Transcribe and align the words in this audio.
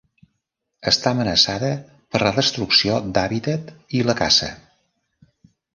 Està 0.91 1.11
amenaçada 1.15 1.69
per 2.15 2.23
la 2.25 2.33
destrucció 2.39 2.99
d'hàbitat 3.19 3.71
i 4.01 4.05
la 4.11 4.19
caça. 4.23 4.55